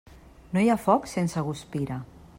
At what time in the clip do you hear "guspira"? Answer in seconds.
1.51-2.03